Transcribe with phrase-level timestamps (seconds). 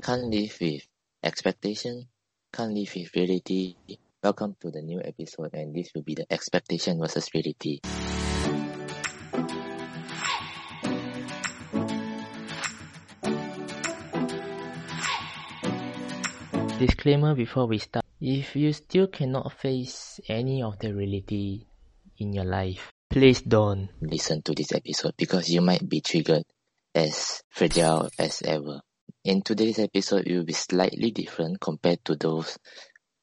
[0.00, 0.86] Can't live with
[1.24, 2.06] expectation,
[2.52, 3.74] can't live with reality.
[4.22, 7.80] Welcome to the new episode, and this will be the expectation versus reality.
[16.78, 21.66] Disclaimer before we start if you still cannot face any of the reality
[22.18, 26.44] in your life, please don't listen to this episode because you might be triggered
[26.94, 28.80] as fragile as ever.
[29.24, 32.56] In today's episode, it will be slightly different compared to those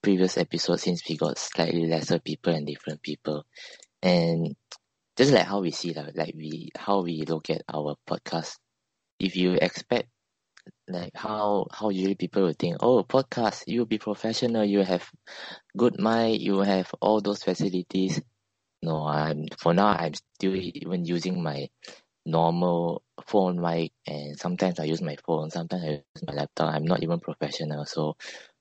[0.04, 3.46] previous episodes since we got slightly lesser people and different people.
[4.02, 4.56] And
[5.18, 8.58] just like how we see like, like we how we look at our podcast.
[9.20, 10.10] If you expect
[10.88, 15.10] like how how usually people will think, oh podcast, you'll be professional, you have
[15.78, 18.22] good mic, you have all those facilities.
[18.84, 21.70] No, I'm for now I'm still even using my
[22.26, 26.74] normal phone mic and sometimes I use my phone, sometimes I use my laptop.
[26.74, 27.86] I'm not even professional.
[27.86, 28.18] So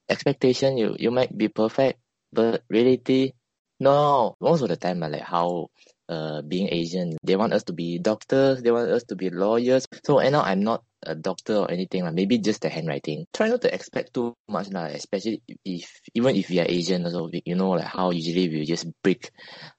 [0.09, 2.01] expectation you you might be perfect,
[2.33, 3.33] but reality
[3.81, 4.37] no.
[4.41, 5.69] Most of the time I like how
[6.09, 9.87] uh being Asian, they want us to be doctors, they want us to be lawyers.
[10.05, 13.27] So and now I'm not a doctor or anything like maybe just the handwriting.
[13.33, 17.31] Try not to expect too much lah, especially if even if we are Asian also
[17.33, 19.31] you know like how usually we just break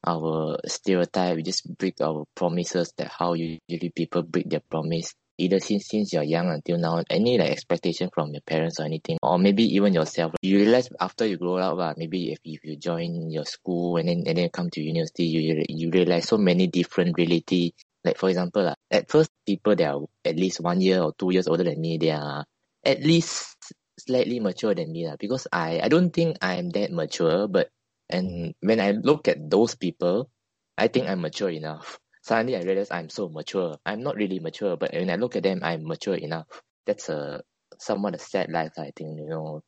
[0.06, 5.14] our stereotype, we just break our promises that how usually people break their promise.
[5.38, 9.18] Either since since you're young until now, any like expectation from your parents or anything,
[9.22, 10.34] or maybe even yourself.
[10.42, 14.08] You realize after you grow up, uh, maybe if, if you join your school and
[14.08, 17.72] then and then come to university, you you realize so many different reality
[18.06, 21.34] like for example, lah, at first people that are at least one year or two
[21.34, 22.46] years older than me, they are
[22.86, 23.58] at least
[23.98, 25.18] slightly mature than me lah.
[25.18, 27.74] Because I I don't think I'm that mature, but
[28.08, 30.30] and when I look at those people,
[30.78, 31.98] I think I'm mature enough.
[32.26, 33.78] Suddenly I realize I'm so mature.
[33.86, 36.48] I'm not really mature, but when I look at them, I'm mature enough.
[36.88, 37.44] That's a
[37.78, 39.20] somewhat a sad life, I think.
[39.20, 39.62] You know,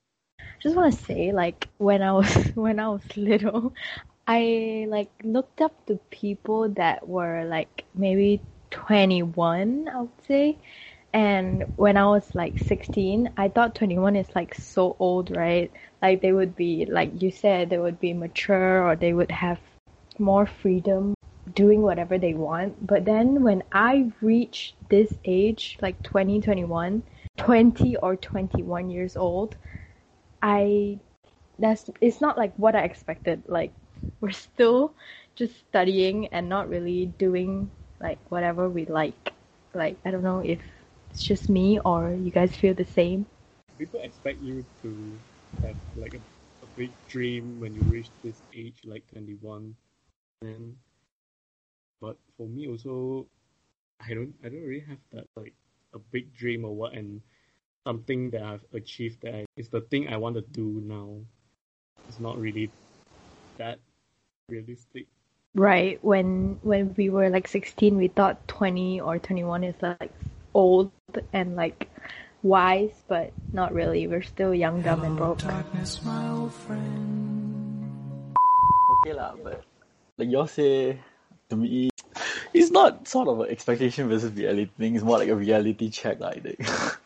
[0.60, 3.74] just want to say like when i was when i was little
[4.28, 8.42] i like looked up to people that were like maybe
[8.72, 10.58] 21 i would say
[11.14, 16.22] and when i was like 16 i thought 21 is like so old right like
[16.22, 19.60] they would be like you said they would be mature or they would have
[20.20, 21.14] more freedom
[21.58, 27.04] doing whatever they want but then when i reach this age like 20 21
[27.38, 29.56] 20 or 21 years old
[30.42, 31.00] I
[31.60, 33.44] that's it's not like what I expected.
[33.48, 33.74] Like
[34.22, 34.94] we're still
[35.36, 39.34] just studying and not really doing like whatever we like.
[39.74, 40.60] Like I don't know if
[41.12, 43.26] it's just me or you guys feel the same.
[43.78, 45.20] People expect you to
[45.64, 49.76] have like a, a big dream when you reach this age, like twenty one.
[50.42, 50.78] And
[52.02, 53.26] but for me also
[54.00, 55.54] I don't I don't really have that like
[55.94, 57.22] a big dream or what and
[57.86, 61.16] something that I've achieved that I, is the thing I want to do now.
[62.10, 62.70] It's not really
[63.58, 63.80] that
[64.50, 65.08] realistic.
[65.56, 65.98] Right.
[66.04, 70.12] When when we were like 16, we thought 20 or 21 is like
[70.54, 70.92] old
[71.34, 71.90] and like
[72.44, 74.08] wise, but not really.
[74.08, 75.40] We're still young, dumb, and broke.
[75.40, 76.00] Darkness,
[79.08, 79.64] okay lah, but
[80.18, 81.00] like you say,
[81.50, 81.90] to me,
[82.54, 84.96] it's not sort of an expectation versus reality thing.
[84.96, 86.68] It's more like a reality check, I think.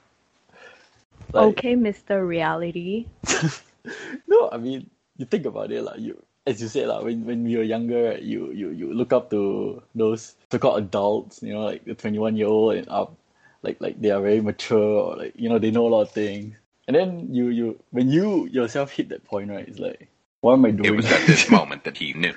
[1.34, 2.28] Like, okay, Mr.
[2.28, 3.06] Reality.
[4.28, 7.46] no, I mean, you think about it, like you, as you said, like when when
[7.46, 11.86] you were younger, you you you look up to those so-called adults, you know, like
[11.86, 13.16] the twenty-one year old and up,
[13.62, 16.12] like like they are very mature, or like you know they know a lot of
[16.12, 16.56] things.
[16.88, 19.68] And then you you when you yourself hit that point, right?
[19.68, 20.10] It's like,
[20.42, 20.86] what am I doing?
[20.86, 22.36] It was at this moment that he knew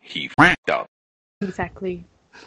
[0.00, 0.88] he f***ed up.
[1.42, 2.04] Exactly.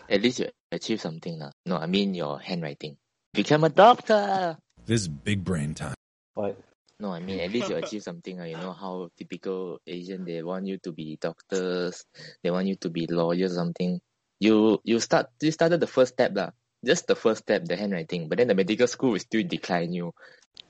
[0.10, 1.52] At least you achieve something, lah.
[1.66, 2.98] No, I mean your handwriting.
[3.34, 4.58] Become a doctor.
[4.86, 5.96] This is big brain time.
[6.34, 6.58] What?
[7.00, 8.40] No, I mean at least you achieve something.
[8.40, 12.06] You know how typical Asian they want you to be doctors,
[12.42, 14.00] they want you to be lawyers or something.
[14.40, 16.56] You you start you started the first step lah.
[16.86, 18.30] Just the first step, the handwriting.
[18.30, 20.14] But then the medical school will still decline you.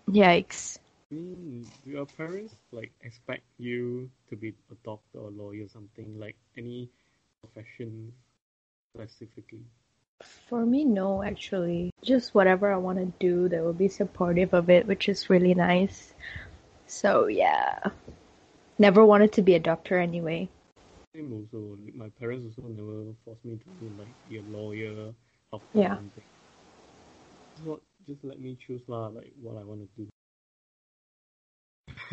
[0.09, 0.79] Yikes.
[1.13, 6.17] Mm, do your parents like expect you to be a doctor or lawyer or something
[6.17, 6.89] like any
[7.45, 8.11] profession
[8.95, 9.63] specifically?
[10.49, 11.91] For me, no, actually.
[12.01, 15.53] Just whatever I want to do, they will be supportive of it, which is really
[15.53, 16.13] nice.
[16.87, 17.79] So, yeah.
[18.79, 20.49] Never wanted to be a doctor anyway.
[21.15, 21.77] Same also.
[21.93, 25.13] My parents also never forced me to be like be a lawyer,
[25.51, 25.95] doctor, Yeah.
[25.95, 26.23] something.
[27.65, 30.07] Just, just let me choose lah, like what I want to do.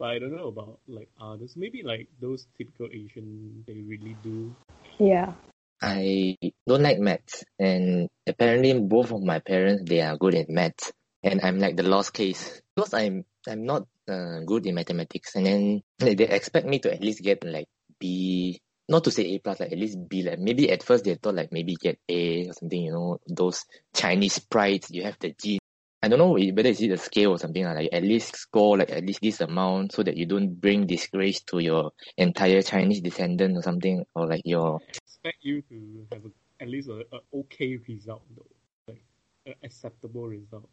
[0.00, 1.54] but I don't know about like others.
[1.56, 4.56] Maybe like those typical Asian, they really do.
[4.98, 5.34] Yeah.
[5.82, 6.36] I
[6.66, 10.92] don't like maths, and apparently both of my parents they are good at maths.
[11.22, 15.46] and I'm like the lost case because I'm I'm not uh, good in mathematics, and
[15.46, 17.68] then like, they expect me to at least get like
[17.98, 20.22] B, not to say A plus, like at least B.
[20.22, 22.82] Like maybe at first they thought like maybe get A or something.
[22.82, 23.64] You know those
[23.94, 24.90] Chinese sprites.
[24.90, 25.59] You have the G.
[26.02, 29.04] I don't know whether it's a scale or something like at least score like at
[29.04, 33.62] least this amount so that you don't bring disgrace to your entire Chinese descendant or
[33.62, 34.80] something or like your
[35.20, 38.46] expect you to have a, at least a, a okay result though,
[38.88, 39.02] like
[39.44, 40.68] an acceptable result.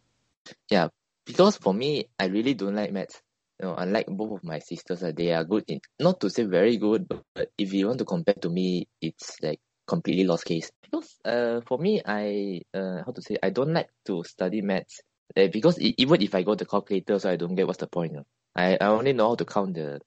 [0.70, 0.88] Yeah,
[1.26, 3.22] because for me, I really don't like maths.
[3.60, 6.44] You know, unlike both of my sisters, uh, they are good in not to say
[6.44, 10.46] very good, but, but if you want to compare to me, it's like completely lost
[10.46, 10.72] case.
[10.82, 15.02] Because uh, for me, I uh, how to say, I don't like to study maths.
[15.36, 18.16] Uh, because even if I go to calculator, so I don't get what's the point.
[18.56, 20.00] I, I only know how to count the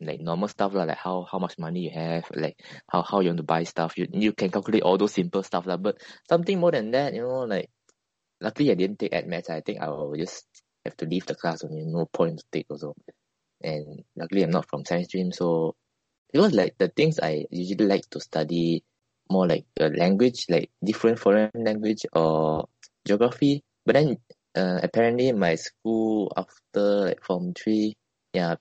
[0.00, 3.30] like normal stuff lah, like how how much money you have, like how how you
[3.30, 3.96] want to buy stuff.
[3.96, 5.76] You you can calculate all those simple stuff lah.
[5.76, 5.98] But
[6.28, 7.70] something more than that, you know, like
[8.40, 9.50] luckily I didn't take ad maths.
[9.50, 10.44] I think I will just
[10.84, 11.84] have to leave the class only.
[11.84, 12.94] No point to take also.
[13.62, 15.74] And luckily I'm not from science stream, so
[16.32, 18.84] because like the things I usually like to study
[19.30, 22.68] more like a language, like different foreign language or
[23.06, 23.62] geography.
[23.86, 24.18] But then
[24.56, 27.94] uh, apparently my school after like form three,
[28.32, 28.56] yeah,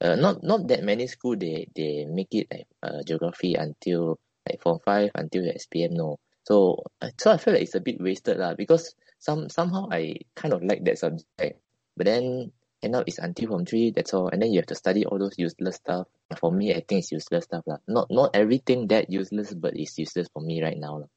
[0.00, 4.18] uh, not not that many school they they make it like uh, geography until
[4.48, 6.18] like form five until SPM no.
[6.44, 10.26] So uh, so I feel like it's a bit wasted lah because some somehow I
[10.34, 11.58] kind of like that subject,
[11.96, 12.52] but then
[12.82, 15.18] end up it's until form three that's all, and then you have to study all
[15.18, 16.06] those useless stuff.
[16.38, 17.78] For me, I think it's useless stuff lah.
[17.86, 21.10] Not not everything that useless, but it's useless for me right now lah.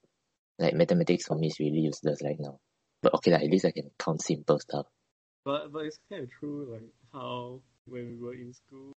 [0.60, 2.60] Like mathematics for me is really useless right now.
[3.06, 4.90] But okay lah, at least I can count simple stuff.
[5.46, 8.98] But but it's kind of true, like how when we were in school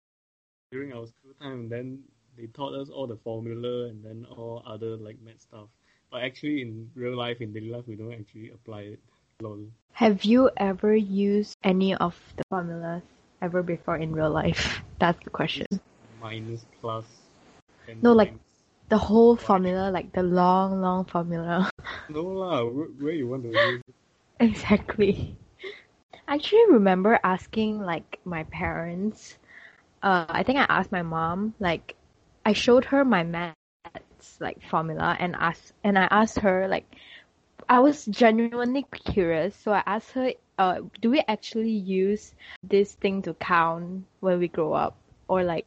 [0.70, 2.06] during our school time, and then
[2.38, 5.66] they taught us all the formula and then all other like math stuff.
[6.06, 9.00] But actually, in real life, in daily life, we don't actually apply it.
[9.42, 9.66] Lol.
[9.90, 13.02] Have you ever used any of the formulas
[13.42, 14.86] ever before in real life?
[15.02, 15.66] That's the question.
[16.22, 17.10] Minus, plus,
[17.90, 18.45] and No, like- times.
[18.88, 21.70] The whole formula, like the long, long formula.
[22.08, 22.64] no lah.
[22.64, 23.82] Where, where you want to it?
[24.40, 25.36] Exactly.
[26.28, 29.38] I actually remember asking like my parents.
[30.02, 31.54] Uh, I think I asked my mom.
[31.58, 31.96] Like,
[32.44, 33.56] I showed her my maths
[34.40, 36.84] like formula and asked and I asked her like,
[37.68, 39.56] I was genuinely curious.
[39.56, 44.48] So I asked her, uh, do we actually use this thing to count when we
[44.48, 44.96] grow up,
[45.28, 45.66] or like,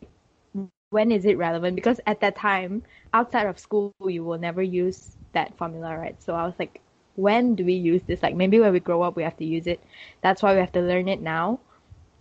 [0.89, 1.75] when is it relevant?
[1.75, 2.83] Because at that time,
[3.13, 5.01] outside of school, you will never use
[5.33, 6.21] that formula, right?
[6.21, 6.81] So I was like,
[7.15, 8.21] when do we use this?
[8.23, 9.79] Like maybe when we grow up, we have to use it.
[10.21, 11.59] That's why we have to learn it now.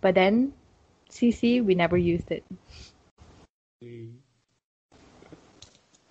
[0.01, 0.53] But then,
[1.09, 2.43] CC, we never used it.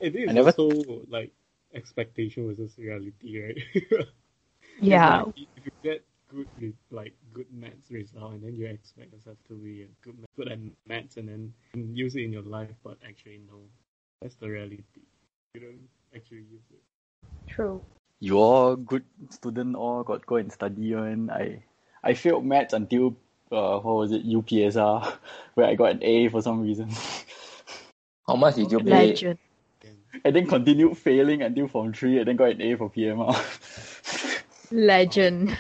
[0.01, 1.33] It is I never- also like
[1.75, 3.59] expectation versus reality, right?
[4.81, 5.25] Yeah.
[5.25, 9.37] like, if you get good with like good maths result, and then you expect yourself
[9.49, 11.53] to be a good ma- good at maths, and then
[11.95, 13.61] use it in your life, but actually no,
[14.21, 14.83] that's the reality.
[15.55, 16.83] You don't actually use it.
[17.49, 17.83] True.
[18.21, 21.31] You all good student all got go and study one.
[21.31, 21.63] I
[22.03, 23.17] I failed maths until
[23.51, 25.13] uh what was it UPSR
[25.55, 26.91] where I got an A for some reason.
[28.27, 29.15] How much did you pay?
[29.15, 29.39] Legend.
[30.25, 33.35] and then continued failing until form three and then got an A for PMR.
[34.71, 35.57] Legend.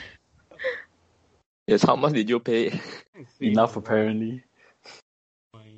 [1.68, 2.80] Yes, how much did you pay?
[3.40, 4.42] Enough apparently.
[5.52, 5.68] My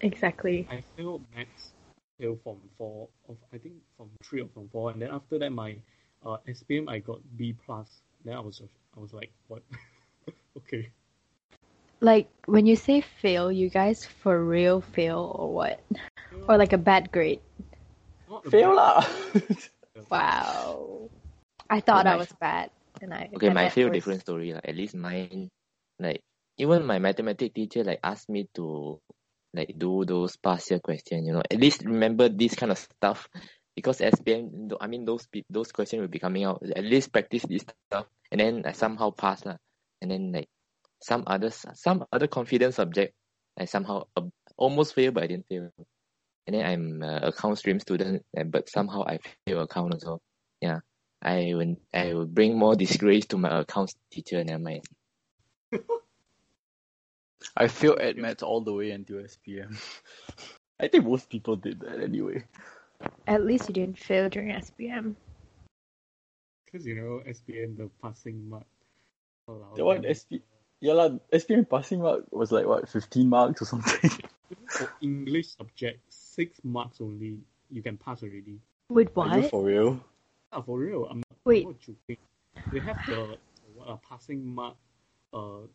[0.00, 0.66] Exactly.
[0.70, 1.76] I failed maths
[2.18, 5.52] till from four of I think from three or from four, and then after that
[5.52, 5.76] my
[6.24, 8.00] uh SPM I got B plus.
[8.24, 8.62] Then I was
[8.96, 9.60] I was like what?
[10.56, 10.88] okay.
[12.00, 15.84] Like when you say fail, you guys for real fail or what?
[16.48, 17.40] Or like a bad grade?
[18.30, 19.04] Not Fail bad- lah.
[20.10, 21.10] Wow.
[21.68, 22.70] I thought I was bad,
[23.02, 23.28] and I.
[23.34, 24.52] Okay, my fail was- different story.
[24.52, 25.48] Like at least mine,
[25.98, 26.20] like
[26.58, 29.00] even my mathematics teacher like asked me to
[29.54, 31.26] like do those past year question.
[31.26, 33.28] You know, at least remember this kind of stuff
[33.74, 34.72] because SPM.
[34.80, 36.62] I mean, those those questions will be coming out.
[36.74, 39.56] At least practice this stuff, and then I somehow pass lah.
[40.02, 40.48] And then like
[41.02, 43.14] some others, some other confident subject,
[43.58, 44.22] I somehow uh,
[44.56, 45.70] almost fail, but I didn't fail.
[46.46, 50.20] And then I'm a account stream student, and but somehow I fail account also.
[50.60, 50.80] Yeah.
[51.26, 54.44] I will I will bring more disgrace to my accounts teacher.
[54.44, 54.84] Never mind.
[57.56, 59.76] I failed at maths all the way until SPM.
[60.80, 62.44] I think most people did that anyway.
[63.26, 65.16] At least you didn't fail during SPM.
[66.64, 68.66] Because you know SPM the passing mark.
[69.50, 70.46] Walao, That one then SP
[70.80, 74.10] yeah lah, SPM passing mark was like what, fifteen marks or something.
[74.68, 78.60] for English subject six marks only you can pass already.
[78.88, 79.50] Wait, Are you what?
[79.50, 80.00] for real?
[80.56, 81.66] Ah, for real, I'm Wait.
[81.68, 82.16] not joking.
[82.72, 83.36] They have the
[83.76, 84.74] what a passing mark,
[85.34, 85.68] uh,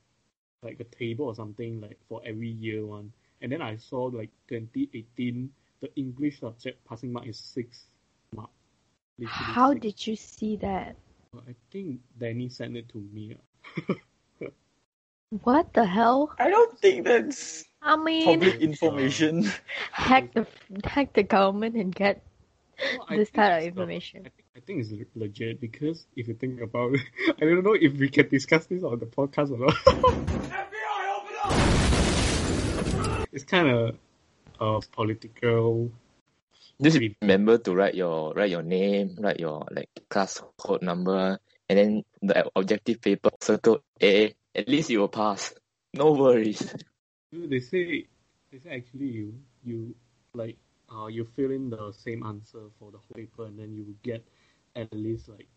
[0.64, 3.14] like a table or something like for every year one.
[3.42, 7.86] And then I saw like 2018, the English subject passing mark is six
[8.34, 8.50] mark.
[9.30, 9.82] How six.
[9.82, 10.96] did you see that?
[11.38, 13.38] I think Danny sent it to me.
[15.44, 16.34] What the hell?
[16.40, 19.46] I don't think that's I mean, public information.
[19.94, 20.48] hack the
[20.84, 22.22] hack the government and get
[22.82, 24.20] No, I this think kind of it's, information.
[24.26, 27.02] I think, I think it's legit because if you think about it,
[27.42, 29.76] I don't know if we can discuss this on the podcast or not.
[33.32, 33.98] it's kind of
[34.60, 35.92] uh, political.
[36.82, 41.38] Just remember to write your write your name, write your like class code number,
[41.70, 44.34] and then the objective paper circle A.
[44.54, 45.54] At least you will pass.
[45.94, 46.74] No worries.
[47.32, 48.08] They say
[48.52, 49.34] they say actually you
[49.64, 49.96] you
[50.34, 50.58] like
[50.94, 54.00] uh you fill in the same answer for the whole paper and then you will
[54.04, 54.24] get
[54.76, 55.48] at least like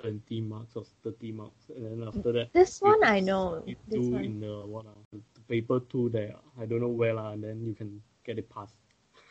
[0.00, 3.62] twenty marks or thirty marks and then after that This one I know.
[3.66, 4.24] you This do one.
[4.24, 7.64] in the what uh, the paper two there I don't know where lah and then
[7.66, 8.76] you can get it passed.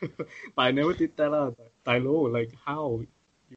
[0.00, 1.50] but I never did that lah.
[1.86, 3.00] I know like how
[3.48, 3.56] you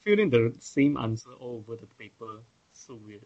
[0.00, 2.40] fill in the same answer all over the paper.
[2.72, 3.24] So weird.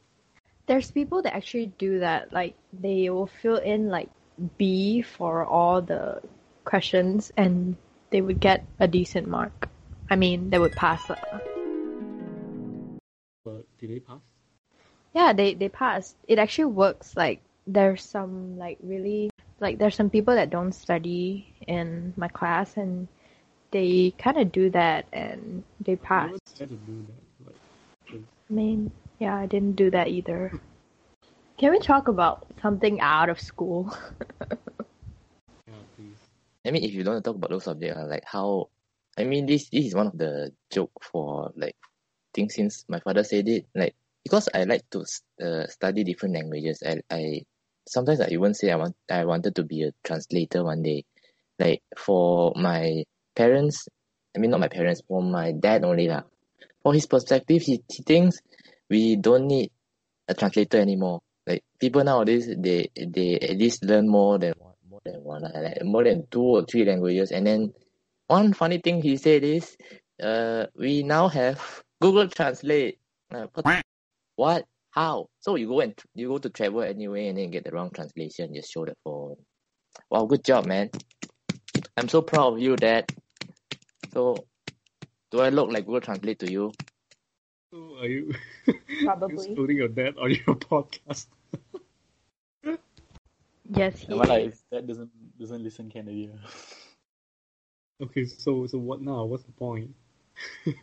[0.67, 2.33] There's people that actually do that.
[2.33, 4.11] Like they will fill in like
[4.59, 6.23] B for all the
[6.65, 7.77] questions and
[8.11, 9.69] they would get a decent mark.
[10.11, 11.03] I mean, they would pass.
[13.45, 14.21] But did they pass?
[15.15, 16.15] Yeah, they they pass.
[16.27, 17.17] It actually works.
[17.17, 19.31] Like there's some like really
[19.61, 23.09] like there's some people that don't study in my class and
[23.71, 26.27] they kind of do that and they pass.
[26.27, 27.47] never tried to do that.
[27.47, 30.53] Like, I mean, yeah, I didn't do that either.
[31.59, 33.97] Can we talk about something out of school?
[36.67, 38.71] I mean, if you don't want to talk about those subjects, uh, like how,
[39.19, 41.77] I mean, this this is one of the joke for like
[42.35, 43.67] things since my father said it.
[43.75, 43.95] Like
[44.25, 45.05] because I like to
[45.43, 46.83] uh, study different languages.
[46.85, 47.43] I I
[47.87, 51.05] sometimes I even say I want I wanted to be a translator one day.
[51.59, 53.05] Like for my
[53.37, 53.89] parents,
[54.35, 56.23] I mean not my parents, for my dad only lah.
[56.83, 58.39] For his perspective, he he thinks
[58.91, 59.71] we don't need
[60.29, 61.21] a translator anymore.
[61.47, 64.74] Like people nowadays, they they at least learn more than one,
[65.05, 67.33] than one, lah, like more than two or three languages.
[67.33, 67.73] And then
[68.27, 69.77] one funny thing he said is,
[70.23, 72.99] uh, we now have Google Translate.
[73.33, 73.85] Uh, what?
[74.37, 74.65] what?
[74.91, 75.29] How?
[75.41, 78.55] So you go and you go to travel anyway, and then get the wrong translation.
[78.55, 79.37] Just show the phone.
[80.11, 80.91] Wow, good job, man.
[81.97, 83.07] I'm so proud of you, Dad.
[84.13, 84.37] So,
[85.31, 86.73] do I look like Google Translate to you?
[87.75, 88.33] So are you
[89.05, 89.35] Probably.
[89.35, 91.27] excluding your dad on your podcast?
[93.71, 94.53] Yes, he Never mind, is.
[94.53, 96.31] if that doesn't doesn't listen can already.
[96.35, 96.49] ah.
[98.03, 99.25] Okay, so so what now?
[99.25, 99.95] What's the point?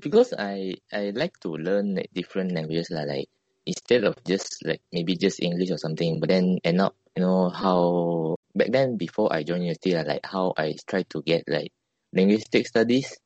[0.00, 3.04] because I I like to learn like different languages lah.
[3.06, 3.28] Like
[3.66, 7.50] instead of just like maybe just English or something, but then end up you know
[7.50, 11.72] how back then before I joined university lah, like how I tried to get like
[12.12, 13.16] linguistic studies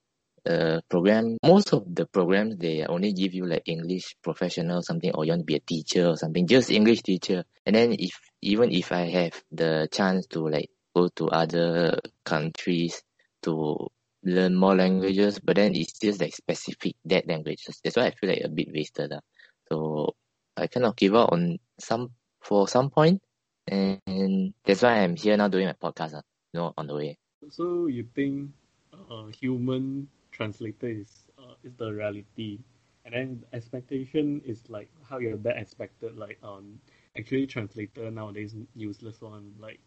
[0.46, 1.36] uh program.
[1.44, 5.42] Most of the programs they only give you like English professional something or you want
[5.42, 7.44] to be a teacher or something, just English teacher.
[7.64, 13.02] And then if even if I have the chance to like go to other countries
[13.42, 13.88] to
[14.24, 17.64] learn more languages, but then it's just like specific that language.
[17.82, 19.10] That's why I feel like a bit wasted.
[19.10, 19.20] lah.
[19.68, 20.14] So
[20.56, 22.10] I of give up on some
[22.40, 23.22] for some point,
[23.66, 26.14] and that's why I'm here now doing my podcast.
[26.14, 27.18] lah, you know, on the way.
[27.50, 28.50] So you think
[28.90, 32.60] uh, human translator is uh, is the reality,
[33.04, 36.80] and then expectation is like how you're dad expected like um
[37.18, 39.80] actually translator nowadays useless one like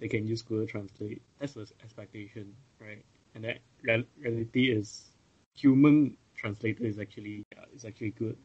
[0.00, 1.22] they can use Google Translate.
[1.40, 3.04] That's the expectation, right?
[3.34, 5.12] And that real- reality is
[5.56, 8.36] human translator is actually uh, is actually good.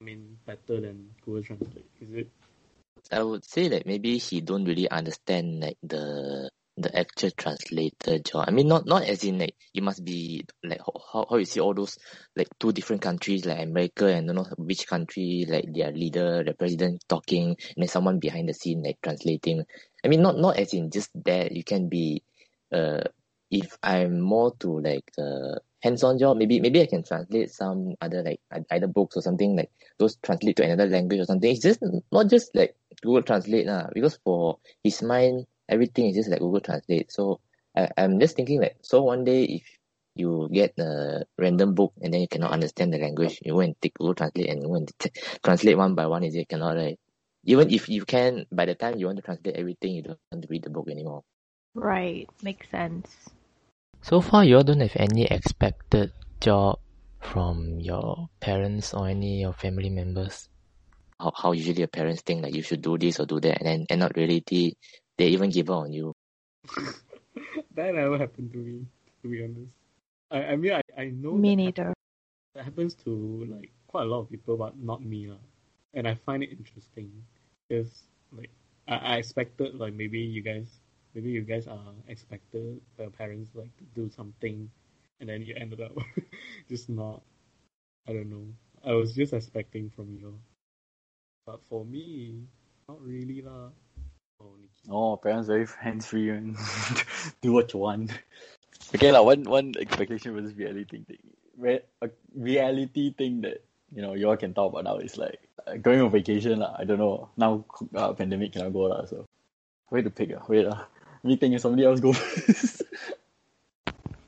[0.00, 2.30] I mean better than Google Translate, is it?
[3.12, 8.44] I would say that maybe he don't really understand like the the actual translator job.
[8.46, 10.80] I mean, not not as in like you must be like
[11.12, 11.98] how how you see all those
[12.36, 16.54] like two different countries like America and don't know which country like their leader, the
[16.54, 19.64] president talking, and then someone behind the scene like translating.
[20.04, 21.52] I mean, not not as in just that.
[21.52, 22.22] You can be,
[22.72, 23.04] uh,
[23.50, 28.22] if I'm more to like uh hands-on job, maybe maybe I can translate some other
[28.22, 28.40] like
[28.70, 31.50] either books or something like those translate to another language or something.
[31.50, 33.88] It's just not just like Google Translate lah.
[33.94, 37.10] Because for his mind, everything is just like Google Translate.
[37.12, 37.40] So
[37.76, 39.62] I, I'm just thinking like, so one day if
[40.14, 43.74] you get a random book and then you cannot understand the language, you go and
[43.80, 45.10] take Google Translate and you go and t-
[45.42, 46.24] translate one by one.
[46.24, 46.98] Is it cannot right?
[47.44, 50.42] Even if you can, by the time you want to translate everything, you don't want
[50.42, 51.22] to read the book anymore.
[51.74, 53.14] Right, makes sense.
[54.02, 56.78] So far, you all don't have any expected job
[57.20, 60.48] from your parents or any of your family members.
[61.20, 63.66] how, how usually your parents think like you should do this or do that, and
[63.66, 64.74] then end up reality
[65.18, 66.12] they even give up on you.
[67.74, 68.86] that never happened to me,
[69.22, 69.72] to be honest.
[70.30, 71.94] I, I mean, I, I know Me that neither.
[72.54, 75.42] that happens to like quite a lot of people, but not me lah.
[75.94, 77.10] And I find it interesting
[77.68, 78.50] because like
[78.88, 80.68] I, I expected like maybe you guys
[81.14, 84.70] maybe you guys are expected by your parents like to do something,
[85.20, 85.92] and then you ended up
[86.68, 87.22] just not.
[88.08, 88.46] I don't know.
[88.84, 90.38] I was just expecting from you,
[91.46, 92.44] but for me,
[92.88, 93.70] not really lah.
[94.88, 96.56] Oh, parents very hands free and
[97.42, 98.12] do what you want.
[98.94, 101.18] Okay, like one one expectation versus reality thing.
[101.56, 105.40] Re- a reality thing that you know you all can talk about now is like
[105.66, 106.60] uh, going on vacation.
[106.60, 106.76] lah.
[106.78, 109.06] I don't know now uh, pandemic cannot go lah.
[109.06, 109.26] So
[109.90, 110.32] wait to pick.
[110.32, 110.40] Uh.
[110.48, 110.84] Wait uh.
[111.24, 112.82] Me thinking somebody else go first.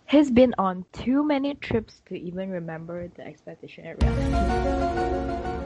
[0.08, 5.57] He's been on too many trips to even remember the expectation at reality.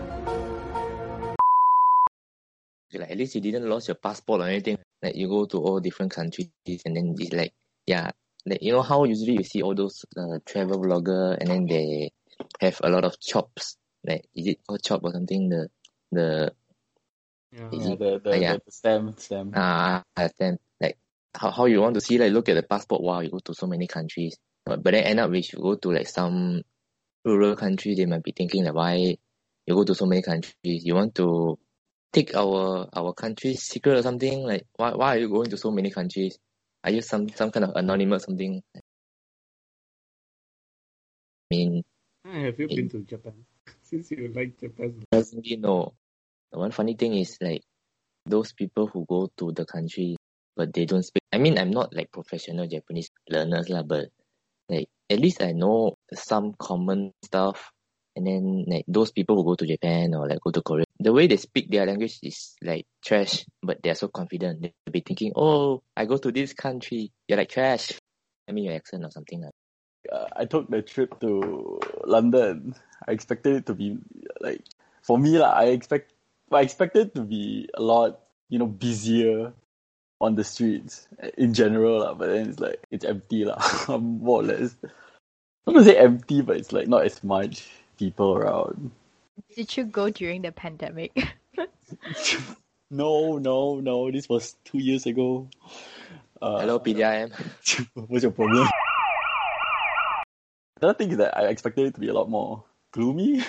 [2.95, 4.79] Like at least you didn't lose your passport or anything.
[5.03, 6.51] Like you go to all different countries
[6.85, 7.53] and then it's like
[7.87, 8.11] yeah,
[8.47, 12.13] like you know how usually you see all those uh, travel blogger and then they
[12.61, 13.77] have a lot of chops.
[14.05, 15.49] Like is it called chop or something?
[15.49, 15.69] The
[16.13, 16.53] the
[17.53, 17.69] Yeah.
[17.71, 18.53] Is yeah, it- the, the, yeah.
[18.55, 19.53] the, the stem stem.
[19.55, 20.97] ah uh, then like
[21.35, 23.03] how how you want to see like look at the passport.
[23.03, 25.75] Wow, you go to so many countries, but but then end up if you go
[25.77, 26.63] to like some
[27.25, 28.95] rural country, they might be thinking like why
[29.67, 30.85] you go to so many countries.
[30.85, 31.59] You want to
[32.13, 34.43] take our our country's secret or something?
[34.43, 36.39] Like why why are you going to so many countries?
[36.85, 38.63] Are you some some kind of anonymous something?
[38.75, 38.81] I
[41.51, 41.83] mean,
[42.25, 43.35] Have you been to Japan?
[43.83, 45.95] Since you like Japan, personally, no.
[46.53, 47.63] The one funny thing is like
[48.27, 50.17] those people who go to the country
[50.57, 51.23] but they don't speak.
[51.33, 54.09] I mean, I'm not like professional Japanese learners lah, but
[54.69, 57.71] like at least I know some common stuff.
[58.15, 61.13] And then like those people who go to Japan or like go to Korea, the
[61.13, 64.63] way they speak their language is like trash, but they're so confident.
[64.63, 67.93] They'll be thinking, "Oh, I go to this country." You're like trash.
[68.49, 69.53] I mean, your accent or something like.
[70.13, 72.75] uh, I took the trip to London.
[73.09, 73.99] I expected it to be
[74.41, 74.63] like
[75.03, 75.53] for me lah.
[75.53, 76.13] I expect
[76.53, 79.53] I expected to be a lot you know busier
[80.21, 82.15] on the streets in general lah.
[82.15, 83.61] But then it's like it's empty lah,
[83.99, 84.77] more or less.
[85.67, 88.93] I'm Not gonna say empty, but it's like not as much people around.
[89.55, 91.13] Did you go during the pandemic?
[92.93, 94.11] No, no, no.
[94.11, 95.49] This was two years ago.
[96.43, 97.33] Uh, Hello, PDIM.
[97.95, 98.69] What's your problem?
[100.79, 103.39] The other thing is that I expected it to be a lot more gloomy.
[103.39, 103.47] It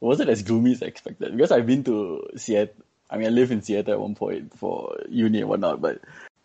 [0.00, 2.74] wasn't as gloomy as I expected because I've been to Seattle.
[3.10, 6.00] I mean, I lived in Seattle at one point for uni and whatnot, but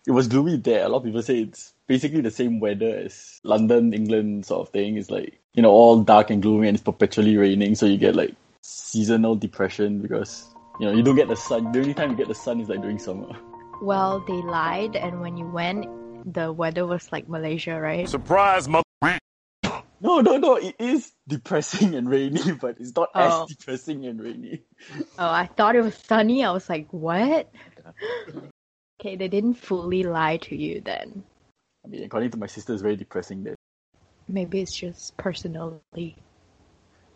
[0.05, 0.83] it was gloomy there.
[0.83, 4.73] A lot of people say it's basically the same weather as London, England sort of
[4.73, 4.97] thing.
[4.97, 7.75] It's like, you know, all dark and gloomy and it's perpetually raining.
[7.75, 8.35] So you get like
[8.65, 11.71] seasonal depression because, you know, you don't get the sun.
[11.71, 13.30] The only time you get the sun is like during summer.
[13.82, 15.86] well, they lied, and when you went,
[16.34, 18.10] the weather was like Malaysia, right?
[18.10, 18.84] Surprise, mother.
[20.01, 20.56] No, no, no.
[20.58, 23.43] It is depressing and rainy, but it's not Oh.
[23.43, 24.62] as depressing and rainy.
[25.17, 26.43] Oh, I thought it was sunny.
[26.43, 27.49] I was like, what?
[29.01, 31.21] Okay, they didn't fully lie to you then.
[31.84, 33.56] I mean, according to my sister, it's very depressing there.
[34.28, 36.15] Maybe it's just personally.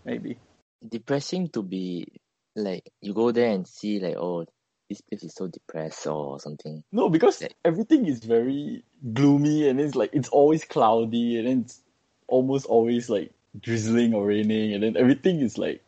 [0.04, 0.38] Maybe.
[0.88, 2.08] Depressing to be
[2.56, 4.46] like you go there and see like oh
[4.90, 6.84] this place is so depressed or something.
[6.92, 7.50] No, because Yeah.
[7.64, 11.82] everything is very gloomy and it's like it's always cloudy and then it's
[12.28, 15.84] almost always like drizzling or raining and then everything is like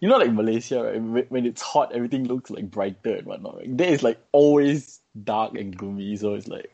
[0.00, 3.56] you know like Malaysia right when, when it's hot everything looks like brighter and whatnot
[3.56, 3.76] right?
[3.76, 6.70] there is like always dark and gloomy so it's like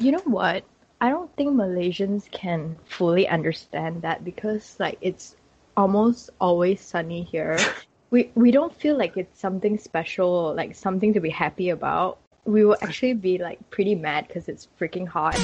[0.00, 0.64] You know what?
[1.00, 5.36] I don't think Malaysians can fully understand that because like it's
[5.76, 7.58] almost always sunny here.
[8.10, 12.18] we we don't feel like it's something special, like something to be happy about.
[12.44, 15.34] We will actually be like pretty mad because it's freaking hot.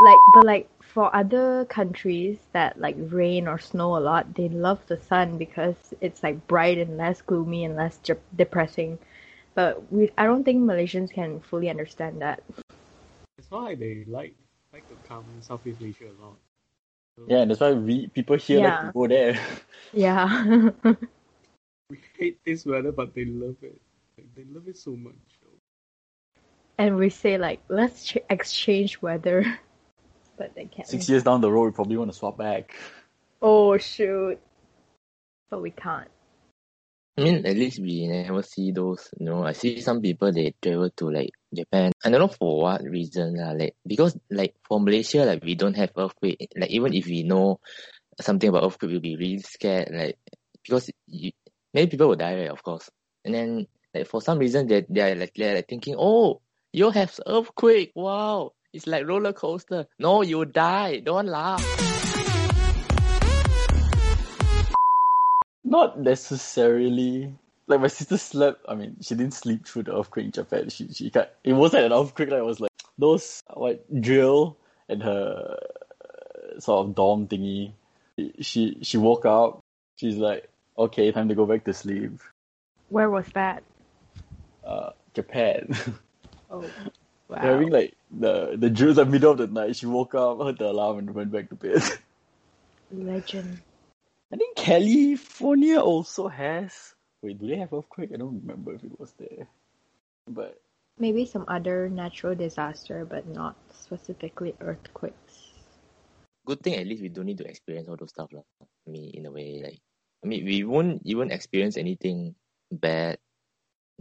[0.00, 4.80] Like, but like for other countries that like rain or snow a lot, they love
[4.86, 8.98] the sun because it's like bright and less gloomy and less de- depressing.
[9.54, 12.42] But we, I don't think Malaysians can fully understand that.
[13.36, 14.34] That's why they like
[14.72, 16.36] like to come Southeast Asia a lot.
[17.16, 19.38] So yeah and that's why we people here like to go there
[19.92, 20.70] Yeah.
[21.90, 23.78] We hate this weather, but they love it.
[24.16, 25.14] Like, they love it so much.
[26.78, 29.44] and we say like, let's ch- exchange weather,
[30.38, 30.88] but they can't.
[30.88, 32.74] six years down the road we probably want to swap back
[33.42, 34.38] Oh shoot!
[35.50, 36.08] But we can't.
[37.16, 39.08] I mean, at least we never see those.
[39.18, 41.92] You know, I see some people they travel to like Japan.
[42.04, 43.52] I don't know for what reason lah.
[43.52, 46.50] Like because like for Malaysia, like we don't have earthquake.
[46.56, 47.60] Like even if we know
[48.20, 49.90] something about earthquake, we'll be really scared.
[49.92, 50.18] Like
[50.64, 51.30] because you,
[51.72, 52.90] many people will die, right, of course.
[53.24, 56.40] And then like for some reason they they are like they're like thinking, oh,
[56.72, 59.86] you have earthquake, wow, it's like roller coaster.
[60.00, 60.98] No, you die.
[60.98, 61.83] Don't laugh.
[65.64, 67.34] Not necessarily.
[67.66, 68.64] Like my sister slept.
[68.68, 70.68] I mean, she didn't sleep through the earthquake in Japan.
[70.68, 72.30] She she got it wasn't an earthquake.
[72.30, 75.56] Like, it was like those what drill and her
[76.04, 77.72] uh, sort of dorm thingy.
[78.40, 79.60] She she woke up.
[79.96, 82.20] She's like, okay, time to go back to sleep.
[82.90, 83.62] Where was that?
[84.64, 85.74] Uh, Japan.
[86.50, 86.70] Oh,
[87.26, 87.38] wow.
[87.38, 89.74] Having like the the drills at middle of the night.
[89.74, 91.82] She woke up, heard the alarm, and went back to bed.
[92.92, 93.60] Legend.
[94.34, 96.74] I think California also has.
[97.22, 98.10] Wait, do they have earthquake?
[98.12, 99.46] I don't remember if it was there.
[100.26, 100.58] But
[100.98, 105.54] Maybe some other natural disaster, but not specifically earthquakes.
[106.46, 108.34] Good thing at least we don't need to experience all those stuff.
[108.34, 108.42] lah.
[108.58, 109.78] I mean, in a way, like
[110.22, 112.34] I mean, we won't even experience anything
[112.74, 113.22] bad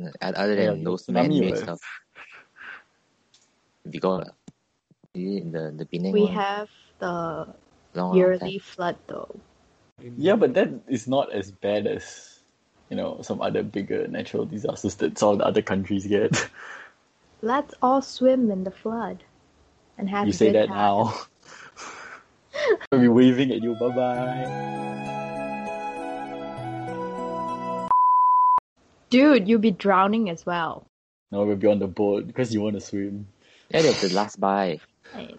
[0.02, 1.82] uh, other than Yeah, those man-made was- stuff.
[3.86, 4.34] We got lah.
[5.14, 6.34] The the Penang We one?
[6.34, 7.54] have the
[7.94, 9.30] Long, long yearly flood though.
[10.18, 12.40] Yeah, but that is not as bad as
[12.90, 16.50] you know some other bigger natural disasters that some the other countries get.
[17.42, 19.24] Let's all swim in the flood
[19.98, 20.78] and have you a say good that time.
[20.78, 21.14] now.
[22.92, 23.76] I'll be waving at you.
[23.76, 24.70] Bye bye.
[29.10, 30.86] Dude, you'll be drowning as well.
[31.32, 33.28] No, we'll be on the boat because you want to swim.
[33.70, 34.80] Yeah, that's the last bye.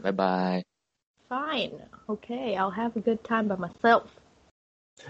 [0.02, 0.62] Bye bye.
[1.28, 1.82] Fine.
[2.08, 4.10] Okay, I'll have a good time by myself.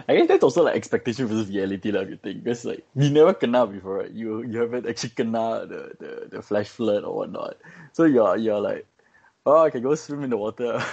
[0.09, 2.01] I guess that's also like expectation versus reality, lah.
[2.03, 4.11] If you think, because like we never kena before, right?
[4.11, 7.59] You you haven't actually kena the, the, the flash flood or whatnot.
[7.93, 8.87] So you're you're like,
[9.47, 10.83] oh, I can go swim in the water.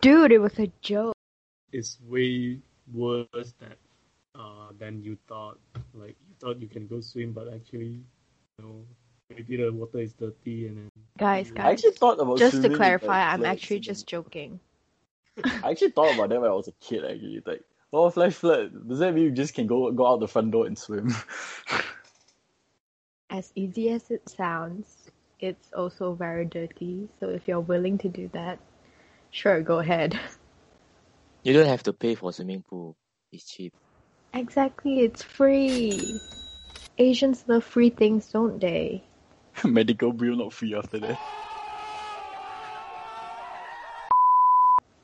[0.00, 1.14] Dude, it was a joke.
[1.72, 2.58] It's way
[2.92, 3.78] worse that
[4.38, 5.58] uh than you thought.
[5.94, 8.04] Like you thought you can go swim, but actually,
[8.58, 8.84] you know,
[9.30, 11.66] maybe the water is dirty and then Guys, I guys.
[11.66, 14.60] I actually thought about Just to clarify, I'm actually and- just joking.
[15.62, 17.04] I actually thought about that when I was a kid.
[17.04, 18.88] Actually, It's like, oh, flash flood.
[18.88, 21.14] Does that mean you just can go go out the front door and swim?
[23.30, 27.08] As easy as it sounds, it's also very dirty.
[27.18, 28.58] So if you're willing to do that,
[29.30, 30.18] sure, go ahead.
[31.44, 32.94] You don't have to pay for swimming pool.
[33.32, 33.74] It's cheap.
[34.32, 36.20] Exactly, it's free.
[36.98, 39.02] Asians love free things, don't they?
[39.64, 41.18] Medical bill not free after that.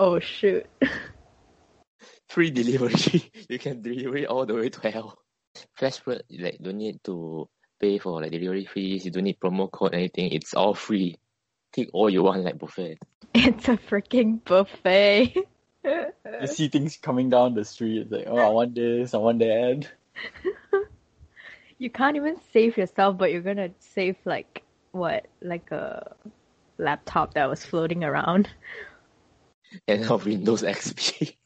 [0.01, 0.67] Oh shoot.
[2.29, 3.31] Free delivery.
[3.49, 5.19] you can deliver it all the way to hell.
[5.75, 7.49] Flash flood, you like don't need to
[7.81, 9.05] pay for like delivery fees.
[9.05, 10.33] You don't need promo code anything.
[10.33, 11.17] It's all free.
[11.73, 12.99] Take all you want like buffet.
[13.35, 15.37] It's a freaking buffet.
[15.85, 18.03] You see things coming down the street.
[18.03, 19.89] It's like, oh, I want this, I want that.
[21.79, 25.27] you can't even save yourself, but you're gonna save like what?
[25.41, 26.15] Like a
[26.79, 28.49] laptop that was floating around.
[29.87, 31.37] And of Windows XP.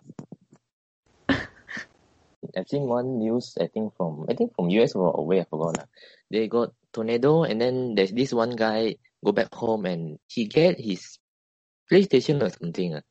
[2.57, 5.79] I've seen one news, I think from I think from US or away, I forgot.
[5.79, 5.87] lah.
[6.31, 10.79] They got tornado and then there's this one guy go back home and he get
[10.79, 11.19] his
[11.91, 12.97] PlayStation or something.
[12.97, 13.03] ah.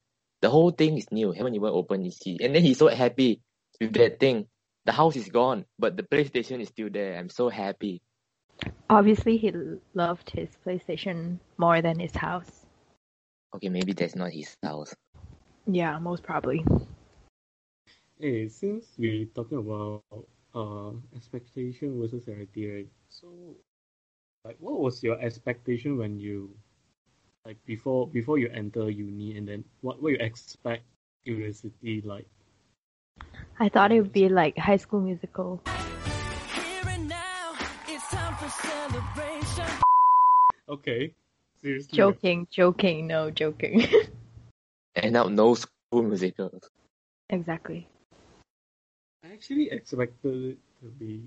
[0.42, 2.40] The whole thing is new, haven't even opened his key.
[2.42, 3.42] And then he's so happy
[3.80, 4.48] with that thing.
[4.86, 7.18] The house is gone, but the PlayStation is still there.
[7.18, 8.02] I'm so happy.
[8.90, 9.54] Obviously, he
[9.94, 12.61] loved his PlayStation more than his house.
[13.54, 14.96] Okay, maybe that's not his house.
[15.68, 16.66] Yeah, most probably.
[18.20, 20.04] Hey, since we're talking about
[20.56, 22.90] uh expectation versus reality, right?
[23.10, 23.28] So,
[24.46, 26.56] like, what was your expectation when you,
[27.46, 30.84] like, before before you enter uni, and then what what you expect
[31.26, 32.28] university like?
[33.60, 35.62] I thought it would be like High School Musical.
[37.10, 37.54] Now,
[37.88, 39.70] it's time for celebration.
[40.70, 41.14] Okay,
[41.62, 41.96] seriously.
[41.96, 43.86] Joking, joking, no joking.
[44.96, 46.70] And now no school musicals.
[47.30, 47.88] exactly.
[49.24, 51.24] I actually expected it to be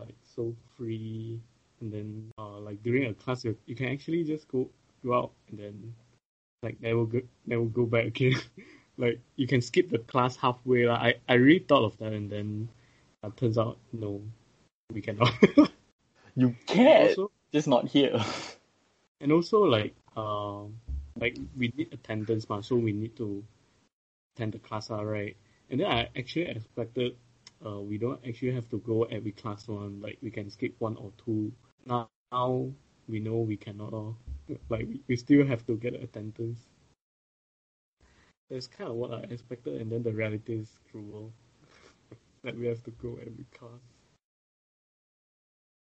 [0.00, 1.40] like so free,
[1.80, 4.68] and then uh like during a class you, you can actually just go
[5.04, 5.94] go out and then
[6.64, 8.34] like never go never go back again.
[8.98, 10.86] like you can skip the class halfway.
[10.86, 12.68] Like, I I really thought of that, and then
[13.22, 14.22] uh, turns out no,
[14.92, 15.32] we cannot.
[16.36, 18.20] You can, also, just not here.
[19.24, 20.76] And also like um
[21.18, 23.42] like we need attendance, ma, so we need to
[24.36, 25.36] attend the class, ah, right?
[25.70, 27.16] And then I actually expected
[27.64, 30.96] uh we don't actually have to go every class one, like we can skip one
[30.96, 31.50] or two.
[31.86, 32.68] Now, now
[33.08, 34.16] we know we cannot all.
[34.68, 36.60] Like we, we still have to get attendance.
[38.50, 41.32] That's kind of what I expected, and then the reality is cruel.
[42.44, 44.03] that we have to go every class.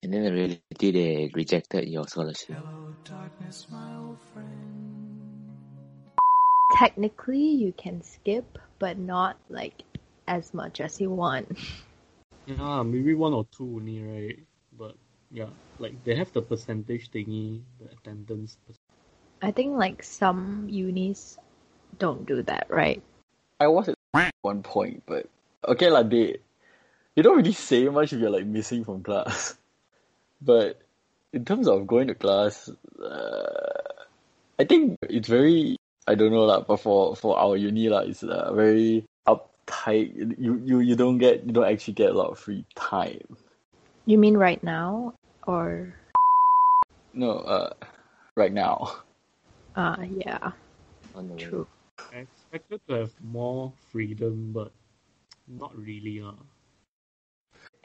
[0.03, 2.57] And then in reality, they uh, rejected your scholarship.
[6.75, 9.85] Technically, you can skip, but not like
[10.27, 11.47] as much as you want.
[12.47, 14.39] Yeah, maybe one or two only, right?
[14.77, 14.97] But
[15.31, 18.57] yeah, like they have the percentage thingy, the attendance.
[18.67, 18.75] per-
[19.41, 21.39] I think like some unis
[21.99, 23.03] don't do that, right?
[23.61, 23.97] I was at
[24.43, 25.27] one point, but
[25.69, 26.39] okay, like they
[27.15, 29.57] they don't really say much if you're like missing from class.
[30.45, 30.83] But
[31.33, 34.03] in terms of going to class, uh,
[34.59, 35.77] I think it's very
[36.07, 40.35] I don't know lah, but for for our uni lah, it's uh, very uptight.
[40.35, 43.23] You you you don't get you don't actually get a lot of free time.
[44.05, 45.15] You mean right now
[45.47, 45.95] or
[47.15, 47.71] No, uh,
[48.35, 49.05] right now.
[49.77, 50.53] uh yeah,
[51.15, 51.69] On true.
[52.11, 54.73] I expected to have more freedom, but
[55.47, 56.19] not really.
[56.19, 56.35] Uh.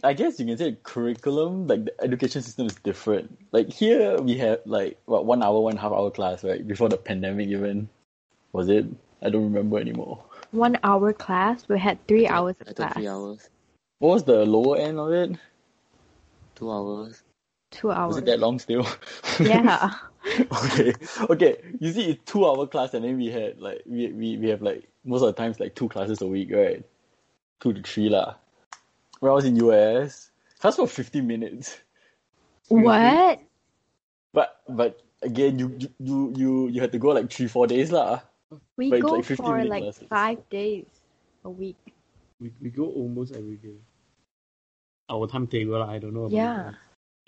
[0.04, 3.38] I guess you can say curriculum, like the education system is different.
[3.52, 6.66] Like here we have like what one hour, one half hour class, right?
[6.66, 7.90] Before the pandemic even.
[8.54, 8.86] Was it?
[9.22, 10.24] I don't remember anymore.
[10.52, 12.94] One hour class, we had three hours of class.
[12.94, 13.50] three hours,
[14.00, 15.38] What was the lower end of it?
[16.56, 17.24] two hours.
[17.72, 18.16] Two hours.
[18.16, 18.88] Was it that long still?
[19.40, 19.94] Yeah.
[20.52, 20.94] okay.
[21.30, 21.58] Okay.
[21.80, 24.62] You see it's two hour class and then we had like we, we, we have
[24.62, 26.84] like most of the times like two classes a week, right?
[27.60, 28.36] Two to three lah.
[29.20, 31.78] When I was in US, class for fifty minutes.
[32.70, 33.40] what?
[34.34, 37.92] But but again you you, you, you, you had to go like three, four days
[37.92, 38.22] lah.
[38.78, 40.10] We But go like for like classes.
[40.10, 40.86] five days
[41.44, 41.78] a week.
[42.40, 43.78] We we go almost every day.
[45.10, 46.26] Our timetable, I don't know.
[46.26, 46.64] About Yeah.
[46.64, 46.76] yours.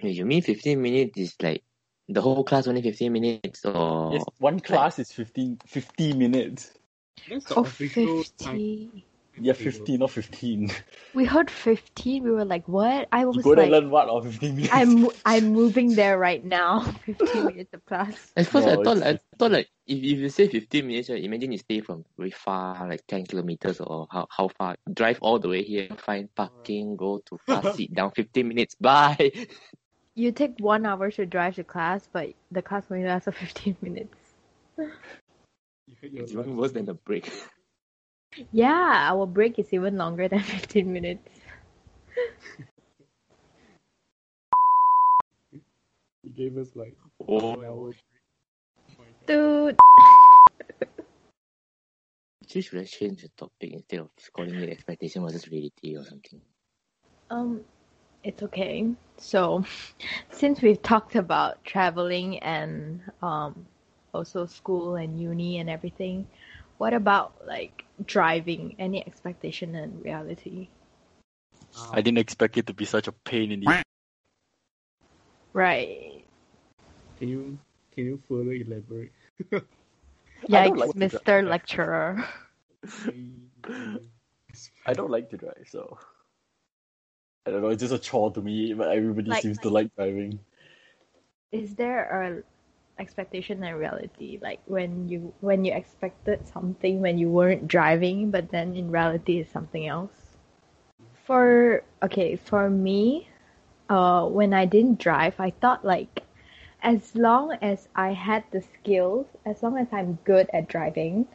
[0.03, 1.63] Wait, you mean 15 minutes is like
[2.07, 6.71] the whole class only 15 minutes or Yes, one class is 15, 50 minutes.
[7.27, 8.61] That's the Oh, official time.
[9.43, 9.47] 50.
[9.47, 10.71] Yeah, 15, not 15.
[11.15, 12.23] We heard 15.
[12.23, 13.07] We were like, what?
[13.11, 14.73] I was You go there like, and learn what or 15 minutes?
[14.73, 16.81] I'm I'm moving there right now.
[17.05, 18.31] 15 minutes of class.
[18.35, 21.23] At first, I thought it's- I thought like if, if you say 15 minutes, right,
[21.23, 25.39] imagine you stay from very far, like 10 kilometers or how, how far, drive all
[25.39, 29.31] the way here, find parking, go to class, sit down 15 minutes, bye.
[30.15, 33.77] You take one hour to drive to class, but the class only lasts for 15
[33.81, 34.15] minutes.
[34.77, 37.31] You had your It's even worse than the break.
[38.51, 41.39] Yeah, our break is even longer than 15 minutes.
[46.23, 46.95] He gave us like
[47.27, 47.55] Oh.
[47.55, 47.91] one hour.
[49.25, 49.77] Dude.
[52.43, 56.41] Actually, should I change the topic instead of calling it expectation versus reality or something?
[57.29, 57.61] Um,
[58.23, 58.89] it's okay.
[59.17, 59.63] So,
[60.31, 63.65] since we've talked about traveling and um,
[64.13, 66.27] also school and uni and everything,
[66.79, 68.75] what about like driving?
[68.79, 70.69] Any expectation and reality?
[71.91, 73.83] I didn't expect it to be such a pain in the
[75.53, 76.23] Right.
[77.19, 77.59] Can you
[77.91, 79.11] can you further elaborate?
[79.53, 79.61] I
[80.47, 81.23] Yikes, like Mr.
[81.25, 81.45] drive.
[81.45, 82.25] Lecturer.
[84.85, 85.99] I don't like to drive, so
[87.45, 87.69] I don't know.
[87.69, 90.39] It's just a chore to me, but everybody Like- seems to like driving.
[91.51, 92.43] Is there a
[92.99, 94.39] expectation and reality.
[94.41, 99.39] Like when you when you expected something when you weren't driving but then in reality
[99.39, 100.37] it's something else.
[101.25, 103.29] For okay for me
[103.89, 106.23] uh when i didn't drive i thought like
[106.81, 111.27] as long as i had the skills as long as i'm good at driving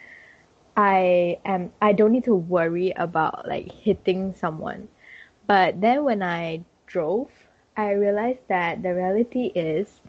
[0.77, 4.88] i am i don't need to worry about like hitting someone.
[5.46, 7.31] But then when i drove
[7.77, 10.00] i realized that the reality is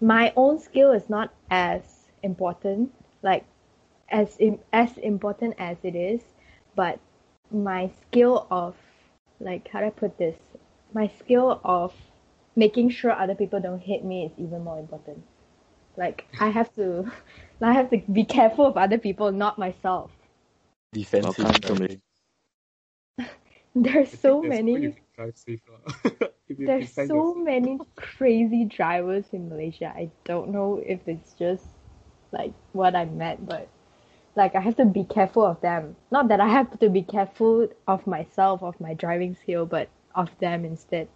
[0.00, 3.44] my own skill is not as important like
[4.10, 6.34] as im- as important as it is
[6.76, 6.98] but
[7.50, 8.76] my skill of
[9.40, 10.36] like how do I put this?
[10.92, 11.94] My skill of
[12.56, 15.22] making sure other people don't hit me is even more important.
[15.96, 17.10] Like I have to
[17.62, 20.10] I have to be careful of other people not myself.
[20.92, 22.00] Defensive Welcome to
[23.74, 24.96] there's so many
[26.58, 26.88] you can drive safe, lah.
[26.88, 29.92] If you There's so many crazy drivers in Malaysia.
[29.94, 31.66] I don't know if it's just
[32.32, 33.68] like what I met, but
[34.36, 35.96] like I have to be careful of them.
[36.10, 40.36] Not that I have to be careful of myself, of my driving skill, but of
[40.38, 41.08] them instead.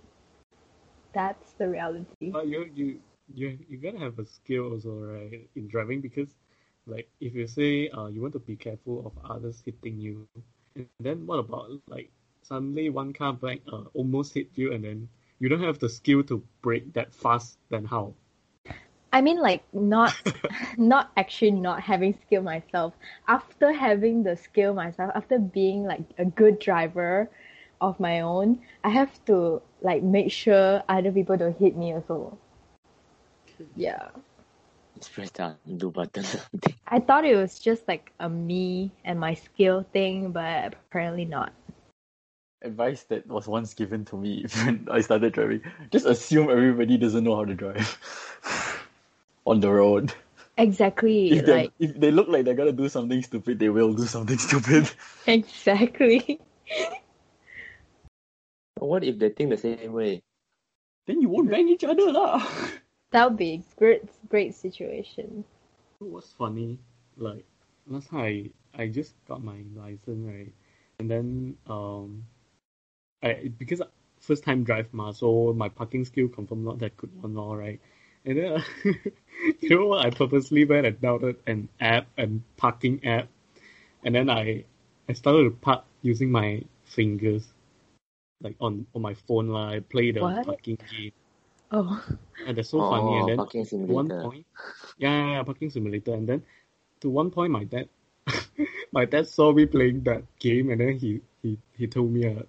[1.13, 2.35] That's the reality.
[2.35, 3.01] But you you
[3.35, 6.35] you you gotta have a skill also, right, in driving because,
[6.87, 10.29] like, if you say uh you want to be careful of others hitting you,
[10.77, 12.11] and then what about like
[12.43, 15.09] suddenly one car back uh almost hit you and then
[15.45, 18.15] you don't have the skill to brake that fast, then how?
[19.13, 20.17] I mean, like not,
[20.77, 22.95] not actually not having skill myself.
[23.29, 27.29] After having the skill myself, after being like a good driver,
[27.81, 32.39] of my own, I have to like make sure other people don't hit me also.
[33.77, 34.09] Yeah.
[34.99, 36.25] Just press the undo button.
[36.89, 41.53] I thought it was just like a me and my skill thing, but apparently not.
[42.65, 47.25] Advice that was once given to me when I started driving: just assume everybody doesn't
[47.25, 47.99] know how to drive
[49.47, 50.13] on the road.
[50.57, 51.33] Exactly.
[51.33, 54.07] If they like if they look like they're gonna do something stupid, they will do
[54.07, 54.91] something stupid.
[55.27, 56.41] exactly.
[58.79, 60.23] What if they think the same way?
[61.07, 62.41] then you won't bang each other lah.
[63.11, 65.45] That would be great great situation.
[66.01, 66.79] It was funny.
[67.17, 67.45] Like
[67.87, 70.53] last time I I just got my license right,
[70.99, 72.27] and then um,
[73.25, 73.83] I because
[74.21, 77.81] first time drive ma, so my parking skill confirm not that good one all right.
[78.27, 78.65] And then
[79.61, 80.07] you know what?
[80.07, 83.29] I purposely went and downloaded an app and parking app,
[84.05, 84.65] and then I
[85.09, 87.53] I started to park using my fingers,
[88.43, 89.71] like on on my phone lah.
[89.71, 90.43] I play the What?
[90.43, 91.13] parking game,
[91.73, 92.03] Oh.
[92.47, 93.17] and that's so funny.
[93.19, 94.21] And then Oh, parking one simulator.
[94.21, 94.47] point,
[94.99, 96.15] yeah, yeah, yeah, parking simulator.
[96.15, 96.43] And then
[97.01, 97.89] to one point, my dad,
[98.93, 102.43] my dad saw me playing that game, and then he he he told me, uh,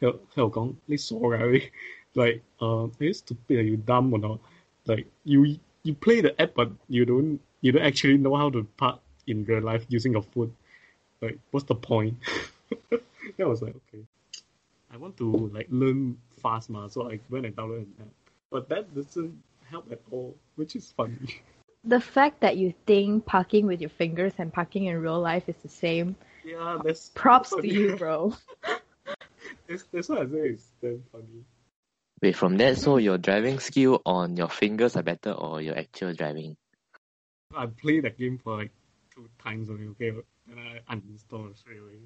[0.00, 3.58] 喺度喺度讲你傻㗎你，like uh, are you stupid?
[3.58, 4.38] Are you dumb or not?
[4.86, 8.64] Like you you play the app, but you don't you don't actually know how to
[8.76, 10.50] park in real life using your foot.
[11.20, 12.16] Like what's the point?
[13.36, 14.04] that was like okay.
[14.92, 18.08] I want to like learn fast, ma, so I went and downloaded an app.
[18.50, 21.40] But that doesn't help at all, which is funny.
[21.84, 25.56] The fact that you think parking with your fingers and parking in real life is
[25.62, 26.16] the same.
[26.44, 27.68] Yeah, that's Props to funny.
[27.68, 28.34] you, bro.
[29.67, 30.49] That's, that's what I say.
[30.49, 31.43] It's damn funny.
[32.21, 36.13] Wait, from that, so your driving skill on your fingers are better or your actual
[36.13, 36.55] driving?
[37.55, 38.71] I played that game for like
[39.13, 40.09] two times only, okay,
[40.49, 41.99] and I uninstalled straight away.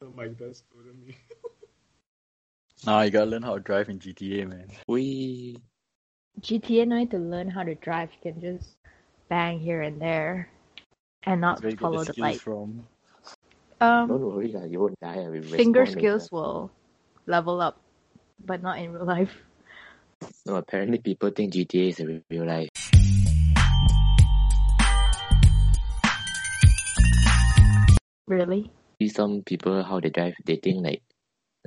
[0.00, 1.16] So my dad scolded me.
[2.84, 4.68] Nah, you gotta learn how to drive in GTA, man.
[4.86, 5.56] We
[6.40, 8.10] GTA no need to learn how to drive.
[8.22, 8.76] You can just
[9.28, 10.48] bang here and there
[11.24, 12.40] and not That's where you get follow the the light.
[12.40, 12.86] from.
[13.80, 15.28] Um, don't worry, you won't die.
[15.28, 16.28] We finger skills later.
[16.30, 16.70] will
[17.26, 17.80] level up,
[18.44, 19.34] but not in real life.
[20.46, 22.70] No, apparently people think GTA is a real life.
[28.26, 28.70] Really?
[28.98, 31.02] See some people how they drive, they think like,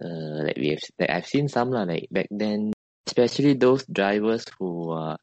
[0.03, 2.73] uh, like we have, like I've seen some lah, like back then,
[3.05, 5.17] especially those drivers who are,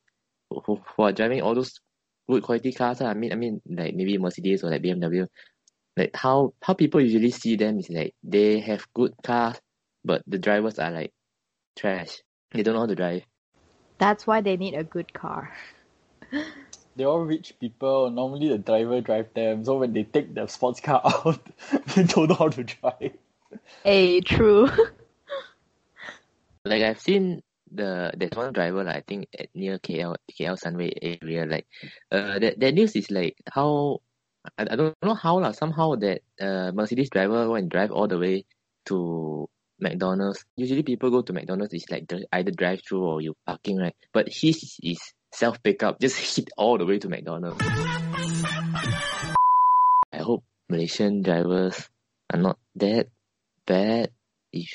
[0.49, 1.81] who, who are driving all those
[2.29, 3.01] good quality cars.
[3.01, 5.27] I mean, I mean, like maybe Mercedes or like BMW.
[5.97, 9.57] Like how how people usually see them is like they have good cars,
[10.07, 11.13] but the drivers are like
[11.75, 12.23] trash.
[12.53, 13.27] They don't know how to drive.
[13.99, 15.53] That's why they need a good car.
[16.97, 18.09] They're all rich people.
[18.09, 19.65] Normally, the driver drive them.
[19.65, 21.41] So when they take the sports car out,
[21.95, 23.13] they don't know how to drive.
[23.85, 24.71] A true.
[26.65, 30.93] like I've seen the there's one driver like I think at near KL KL Sunway
[31.03, 31.67] area like
[32.13, 34.01] uh that that news is like how
[34.59, 38.07] I, I don't know how lah somehow that uh Mercedes driver went and drive all
[38.07, 38.45] the way
[38.87, 39.49] to
[39.81, 40.45] McDonald's.
[40.57, 43.95] Usually people go to McDonald's is like the, either drive through or you parking right,
[44.13, 45.01] but his is
[45.33, 47.63] self pickup just hit all the way to McDonald's.
[50.13, 51.89] I hope Malaysian drivers
[52.33, 53.09] are not that
[53.67, 54.11] bad
[54.53, 54.71] if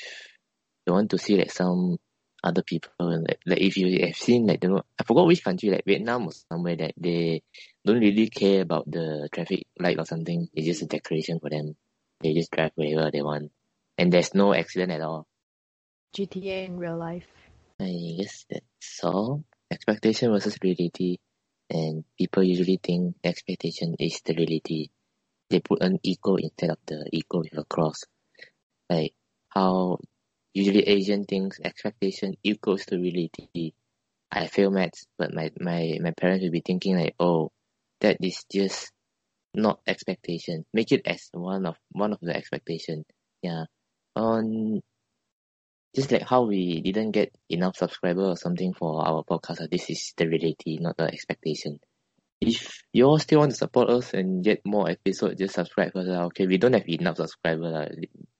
[0.86, 1.98] you want to see like some
[2.44, 5.70] other people like like if you have seen like don't know I forgot which country
[5.70, 7.42] like Vietnam or somewhere that they
[7.84, 10.48] don't really care about the traffic light or something.
[10.54, 11.74] It's just a decoration for them.
[12.20, 13.50] They just drive wherever they want.
[14.02, 15.28] And there's no accident at all.
[16.16, 17.28] GTA in real life.
[17.80, 19.44] Uh, I guess that's all.
[19.70, 21.18] Expectation versus reality.
[21.70, 24.88] And people usually think expectation is the reality.
[25.50, 28.02] They put an equal instead of the equal with a cross.
[28.90, 29.14] Like
[29.50, 29.98] how
[30.52, 33.74] usually Asian thinks expectation equals to reality.
[34.32, 37.52] I fail maths, but my, my, my parents will be thinking like, oh,
[38.00, 38.90] that is just
[39.54, 40.64] not expectation.
[40.74, 43.04] Make it as one of one of the expectation.
[43.42, 43.66] Yeah.
[44.16, 44.82] On
[45.94, 49.90] just like how we didn't get enough subscriber or something for our podcast, uh, this
[49.90, 51.78] is the reality, not the expectation.
[52.40, 56.08] If you all still want to support us and get more episodes, just subscribe first.
[56.08, 56.26] lah.
[56.26, 57.70] Okay, we don't have enough subscriber.
[57.70, 57.86] lah.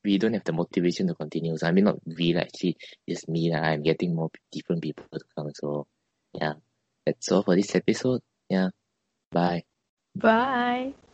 [0.02, 1.56] We don't have the motivation to continue.
[1.56, 2.76] So I mean, not we, lah, actually,
[3.08, 3.52] just me.
[3.54, 3.62] lah.
[3.62, 5.54] I'm getting more different people to come.
[5.54, 5.86] So,
[6.34, 6.58] yeah,
[7.06, 8.22] that's all for this episode.
[8.50, 8.74] Yeah,
[9.30, 9.62] bye.
[10.16, 11.11] Bye.